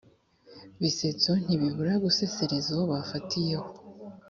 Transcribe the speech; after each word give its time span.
bisetso, 0.81 1.31
ntibibura 1.43 1.93
gusesereza 2.05 2.67
uwo 2.73 2.85
bafatiye 2.93 3.53
ho 3.61 3.69